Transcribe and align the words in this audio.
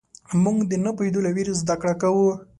موږ 0.43 0.57
د 0.69 0.73
نه 0.83 0.91
پوهېدو 0.95 1.19
له 1.25 1.31
وېرې 1.35 1.53
زدهکړه 1.61 1.93
کوو. 2.01 2.29